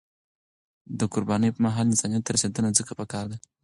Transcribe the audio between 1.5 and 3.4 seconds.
پر مهال، انسانیت ته رسیدنه ځکه پکار ده.